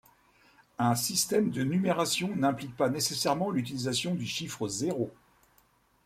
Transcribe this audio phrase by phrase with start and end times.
[0.79, 5.11] Un système de numération n'implique pas nécessairement l'utilisation du chiffre zéro.